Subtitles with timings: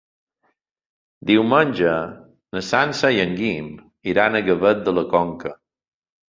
[1.31, 1.91] Diumenge
[2.57, 3.69] na Sança i en Guim
[4.15, 5.55] iran a Gavet de la Conca.